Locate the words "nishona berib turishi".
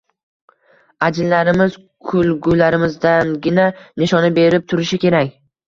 3.85-5.03